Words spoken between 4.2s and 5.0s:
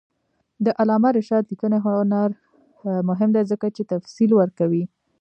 ورکوي.